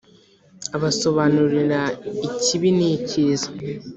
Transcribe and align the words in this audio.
abasobanurira 0.75 1.81
ikibi 2.33 2.69
n’icyiza 2.77 3.49